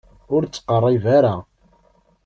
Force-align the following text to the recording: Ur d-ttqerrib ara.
Ur 0.35 0.41
d-ttqerrib 0.43 1.05
ara. 1.17 1.35